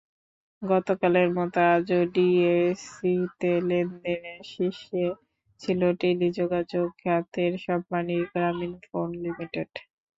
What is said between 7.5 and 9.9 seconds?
Company Grameenphone limited.